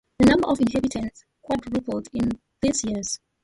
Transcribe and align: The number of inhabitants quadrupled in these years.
The 0.17 0.25
number 0.25 0.47
of 0.47 0.59
inhabitants 0.59 1.23
quadrupled 1.43 2.07
in 2.11 2.31
these 2.63 2.83
years. 2.83 3.19